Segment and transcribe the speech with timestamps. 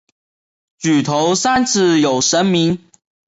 [0.79, 2.79] 举头三尺有神明。